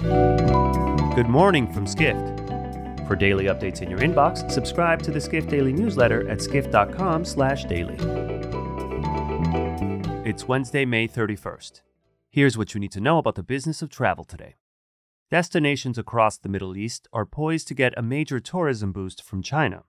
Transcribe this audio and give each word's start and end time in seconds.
Good 0.00 1.28
morning 1.28 1.70
from 1.70 1.86
Skift. 1.86 2.38
For 3.06 3.14
daily 3.14 3.44
updates 3.46 3.82
in 3.82 3.90
your 3.90 3.98
inbox, 3.98 4.50
subscribe 4.50 5.02
to 5.02 5.10
the 5.10 5.20
Skift 5.20 5.50
Daily 5.50 5.74
newsletter 5.74 6.26
at 6.26 6.40
skift.com/daily. 6.40 7.96
It's 10.24 10.48
Wednesday, 10.48 10.86
May 10.86 11.06
31st. 11.06 11.82
Here's 12.30 12.56
what 12.56 12.72
you 12.72 12.80
need 12.80 12.92
to 12.92 13.00
know 13.00 13.18
about 13.18 13.34
the 13.34 13.42
business 13.42 13.82
of 13.82 13.90
travel 13.90 14.24
today. 14.24 14.56
Destinations 15.30 15.98
across 15.98 16.38
the 16.38 16.48
Middle 16.48 16.78
East 16.78 17.06
are 17.12 17.26
poised 17.26 17.68
to 17.68 17.74
get 17.74 17.92
a 17.98 18.02
major 18.02 18.40
tourism 18.40 18.92
boost 18.92 19.22
from 19.22 19.42
China. 19.42 19.84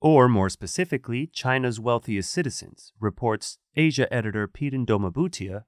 Or 0.00 0.28
more 0.28 0.48
specifically, 0.48 1.28
China's 1.28 1.78
wealthiest 1.78 2.32
citizens, 2.32 2.92
reports 2.98 3.58
Asia 3.76 4.12
editor 4.12 4.48
Peden 4.48 4.84
Doma 4.84 5.12
Bhutia 5.12 5.66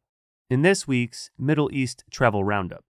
in 0.51 0.63
this 0.63 0.89
week's 0.89 1.31
Middle 1.39 1.71
East 1.73 2.03
Travel 2.11 2.43
Roundup. 2.43 2.85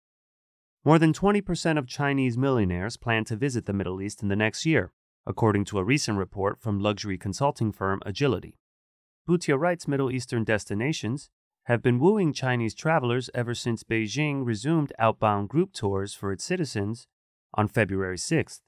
More 0.87 1.01
than 1.01 1.13
20% 1.13 1.79
of 1.79 1.89
Chinese 1.89 2.39
millionaires 2.39 2.97
plan 2.97 3.25
to 3.25 3.35
visit 3.35 3.67
the 3.67 3.73
Middle 3.73 4.01
East 4.01 4.23
in 4.23 4.29
the 4.29 4.37
next 4.37 4.65
year, 4.65 4.93
according 5.27 5.65
to 5.65 5.79
a 5.81 5.85
recent 5.85 6.17
report 6.17 6.61
from 6.61 6.79
luxury 6.79 7.19
consulting 7.19 7.73
firm 7.73 8.01
Agility. 8.07 8.61
Bhutia 9.29 9.59
writes 9.59 9.89
Middle 9.89 10.13
Eastern 10.13 10.45
destinations 10.45 11.29
have 11.65 11.83
been 11.83 11.99
wooing 11.99 12.33
Chinese 12.33 12.73
travelers 12.73 13.29
ever 13.35 13.53
since 13.53 13.83
Beijing 13.83 14.47
resumed 14.47 14.93
outbound 14.97 15.49
group 15.49 15.73
tours 15.73 16.15
for 16.15 16.31
its 16.31 16.45
citizens 16.45 17.09
on 17.55 17.67
February 17.67 18.17
6th. 18.17 18.61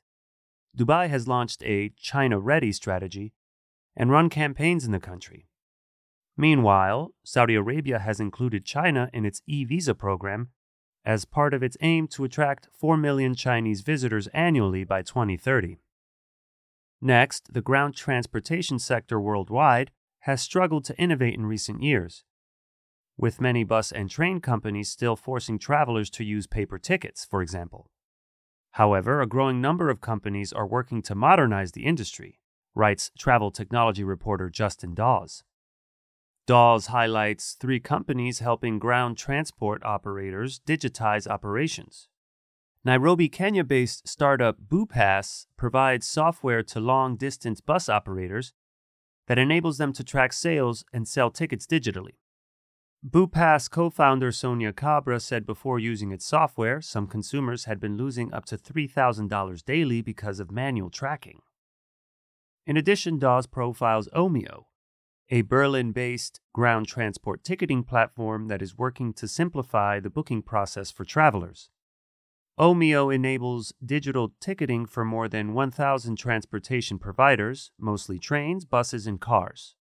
Dubai 0.76 1.08
has 1.08 1.28
launched 1.28 1.62
a 1.62 1.90
China 1.90 2.40
Ready 2.40 2.72
strategy 2.72 3.32
and 3.96 4.10
run 4.10 4.28
campaigns 4.28 4.84
in 4.84 4.90
the 4.90 4.98
country. 4.98 5.46
Meanwhile, 6.36 7.12
Saudi 7.22 7.54
Arabia 7.54 8.00
has 8.00 8.18
included 8.18 8.64
China 8.64 9.08
in 9.12 9.24
its 9.24 9.40
e 9.46 9.64
visa 9.64 9.94
program 9.94 10.48
as 11.04 11.24
part 11.24 11.54
of 11.54 11.62
its 11.62 11.76
aim 11.80 12.06
to 12.08 12.24
attract 12.24 12.68
4 12.78 12.96
million 12.96 13.34
Chinese 13.34 13.80
visitors 13.80 14.26
annually 14.28 14.84
by 14.84 15.02
2030. 15.02 15.78
Next, 17.00 17.52
the 17.52 17.62
ground 17.62 17.94
transportation 17.94 18.78
sector 18.78 19.20
worldwide 19.20 19.90
has 20.20 20.42
struggled 20.42 20.84
to 20.84 20.98
innovate 20.98 21.34
in 21.34 21.46
recent 21.46 21.82
years 21.82 22.24
with 23.18 23.40
many 23.40 23.64
bus 23.64 23.90
and 23.90 24.08
train 24.08 24.40
companies 24.40 24.88
still 24.88 25.16
forcing 25.16 25.58
travelers 25.58 26.08
to 26.08 26.24
use 26.24 26.46
paper 26.46 26.78
tickets, 26.78 27.26
for 27.28 27.42
example. 27.42 27.90
However, 28.72 29.20
a 29.20 29.26
growing 29.26 29.60
number 29.60 29.90
of 29.90 30.00
companies 30.00 30.52
are 30.52 30.66
working 30.66 31.02
to 31.02 31.16
modernize 31.16 31.72
the 31.72 31.84
industry, 31.84 32.38
writes 32.76 33.10
travel 33.18 33.50
technology 33.50 34.04
reporter 34.04 34.48
Justin 34.48 34.94
Dawes. 34.94 35.42
Dawes 36.48 36.86
highlights 36.86 37.58
three 37.60 37.78
companies 37.78 38.38
helping 38.38 38.78
ground 38.78 39.18
transport 39.18 39.84
operators 39.84 40.60
digitize 40.60 41.26
operations. 41.26 42.08
Nairobi, 42.86 43.28
Kenya 43.28 43.62
based 43.62 44.08
startup 44.08 44.56
BuuPass 44.66 45.44
provides 45.58 46.06
software 46.06 46.62
to 46.62 46.80
long 46.80 47.16
distance 47.16 47.60
bus 47.60 47.90
operators 47.90 48.54
that 49.26 49.38
enables 49.38 49.76
them 49.76 49.92
to 49.92 50.02
track 50.02 50.32
sales 50.32 50.86
and 50.90 51.06
sell 51.06 51.30
tickets 51.30 51.66
digitally. 51.66 52.16
BuuPass 53.06 53.70
co 53.70 53.90
founder 53.90 54.32
Sonia 54.32 54.72
Kabra 54.72 55.20
said 55.20 55.44
before 55.44 55.78
using 55.78 56.12
its 56.12 56.24
software, 56.24 56.80
some 56.80 57.06
consumers 57.06 57.66
had 57.66 57.78
been 57.78 57.98
losing 57.98 58.32
up 58.32 58.46
to 58.46 58.56
$3,000 58.56 59.64
daily 59.66 60.00
because 60.00 60.40
of 60.40 60.50
manual 60.50 60.88
tracking. 60.88 61.42
In 62.66 62.78
addition, 62.78 63.18
Dawes 63.18 63.46
profiles 63.46 64.08
Omio, 64.16 64.67
a 65.30 65.42
Berlin 65.42 65.92
based 65.92 66.40
ground 66.54 66.86
transport 66.86 67.44
ticketing 67.44 67.82
platform 67.82 68.48
that 68.48 68.62
is 68.62 68.78
working 68.78 69.12
to 69.12 69.28
simplify 69.28 70.00
the 70.00 70.08
booking 70.10 70.40
process 70.40 70.90
for 70.90 71.04
travelers. 71.04 71.70
Omio 72.58 73.14
enables 73.14 73.72
digital 73.84 74.32
ticketing 74.40 74.86
for 74.86 75.04
more 75.04 75.28
than 75.28 75.54
1,000 75.54 76.16
transportation 76.16 76.98
providers, 76.98 77.70
mostly 77.78 78.18
trains, 78.18 78.64
buses, 78.64 79.06
and 79.06 79.20
cars. 79.20 79.76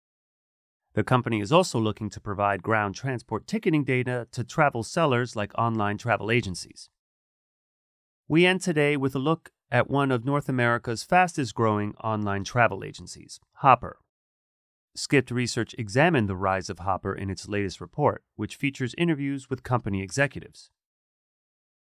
The 0.95 1.05
company 1.05 1.41
is 1.41 1.53
also 1.53 1.79
looking 1.79 2.09
to 2.11 2.21
provide 2.21 2.63
ground 2.63 2.95
transport 2.95 3.47
ticketing 3.47 3.85
data 3.85 4.29
to 4.33 4.45
travel 4.45 4.83
sellers 4.83 5.35
like 5.35 5.53
online 5.59 5.99
travel 5.99 6.31
agencies. 6.31 6.89
We 8.29 8.47
end 8.47 8.63
today 8.63 8.97
with 8.97 9.15
a 9.15 9.19
look 9.19 9.51
at 9.71 9.91
one 9.91 10.11
of 10.11 10.25
North 10.25 10.49
America's 10.49 11.03
fastest 11.03 11.55
growing 11.55 11.95
online 11.97 12.45
travel 12.45 12.85
agencies, 12.85 13.41
Hopper. 13.55 13.99
Skift 14.95 15.31
Research 15.31 15.75
examined 15.79 16.29
the 16.29 16.37
rise 16.37 16.69
of 16.69 16.81
Hopper 16.81 17.15
in 17.15 17.31
its 17.31 17.49
latest 17.49 17.81
report, 17.81 18.23
which 18.37 18.57
features 18.57 18.95
interviews 18.99 19.49
with 19.49 19.63
company 19.63 20.03
executives. 20.03 20.71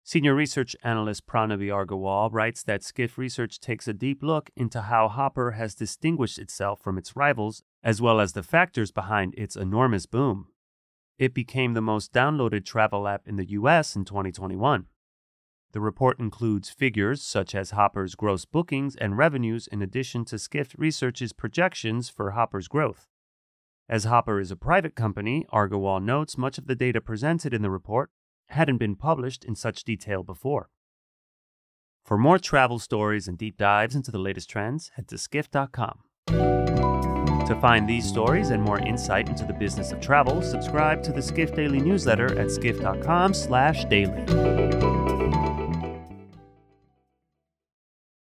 Senior 0.04 0.34
research 0.34 0.76
analyst 0.84 1.28
Pranavi 1.28 1.68
Agarwal 1.68 2.32
writes 2.32 2.64
that 2.64 2.82
Skift 2.82 3.18
Research 3.18 3.60
takes 3.60 3.88
a 3.88 3.94
deep 3.94 4.24
look 4.24 4.50
into 4.56 4.84
how 4.84 5.10
Hopper 5.10 5.52
has 5.52 5.76
distinguished 5.76 6.40
itself 6.40 6.82
from 6.82 6.98
its 6.98 7.16
rivals, 7.16 7.62
as 7.84 8.02
well 8.02 8.20
as 8.20 8.34
the 8.34 8.42
factors 8.42 8.92
behind 8.92 9.36
its 9.38 9.56
enormous 9.56 10.06
boom. 10.06 10.48
It 11.20 11.34
became 11.34 11.74
the 11.74 11.82
most 11.82 12.14
downloaded 12.14 12.66
travel 12.66 13.08
app 13.08 13.28
in 13.28 13.36
the 13.36 13.50
US 13.52 13.96
in 13.96 14.06
2021. 14.06 14.86
The 15.74 15.82
report 15.82 16.20
includes 16.20 16.70
figures 16.70 17.22
such 17.22 17.54
as 17.54 17.72
Hopper's 17.72 18.16
gross 18.16 18.46
bookings 18.46 18.96
and 18.96 19.18
revenues, 19.18 19.68
in 19.68 19.82
addition 19.82 20.24
to 20.26 20.40
Skift 20.40 20.76
Research's 20.78 21.34
projections 21.34 22.10
for 22.10 22.32
Hopper's 22.32 22.68
growth. 22.68 23.08
As 23.90 24.06
Hopper 24.06 24.40
is 24.40 24.52
a 24.52 24.56
private 24.56 24.96
company, 24.96 25.46
Agarwal 25.52 26.04
notes 26.04 26.38
much 26.38 26.58
of 26.58 26.68
the 26.68 26.76
data 26.76 27.02
presented 27.02 27.54
in 27.54 27.62
the 27.62 27.70
report 27.70 28.12
hadn't 28.50 28.78
been 28.78 28.96
published 28.96 29.44
in 29.44 29.56
such 29.56 29.84
detail 29.84 30.24
before. 30.24 30.70
For 32.06 32.18
more 32.18 32.40
travel 32.40 32.80
stories 32.80 33.28
and 33.28 33.38
deep 33.38 33.58
dives 33.58 33.96
into 33.96 34.12
the 34.12 34.18
latest 34.18 34.50
trends, 34.50 34.92
head 34.96 35.10
to 35.10 35.18
skift.com. 35.18 36.00
To 36.28 37.58
find 37.62 37.88
these 37.88 38.08
stories 38.08 38.50
and 38.50 38.64
more 38.64 38.80
insight 38.80 39.30
into 39.30 39.46
the 39.46 39.54
business 39.54 39.92
of 39.92 40.02
travel, 40.02 40.42
subscribe 40.42 41.04
to 41.04 41.12
the 41.12 41.22
Skift 41.22 41.56
Daily 41.56 41.80
newsletter 41.80 42.38
at 42.40 42.52
skift.com/daily. 42.52 44.97